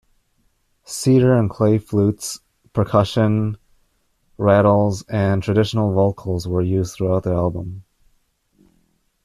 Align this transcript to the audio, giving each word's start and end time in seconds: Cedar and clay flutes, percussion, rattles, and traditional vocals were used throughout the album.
Cedar 0.85 1.35
and 1.37 1.47
clay 1.47 1.77
flutes, 1.77 2.39
percussion, 2.73 3.55
rattles, 4.39 5.03
and 5.03 5.43
traditional 5.43 5.93
vocals 5.93 6.47
were 6.47 6.63
used 6.63 6.95
throughout 6.95 7.21
the 7.21 7.31
album. 7.33 7.83